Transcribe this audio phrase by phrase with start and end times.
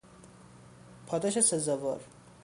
[1.07, 1.99] پاداش سزاوار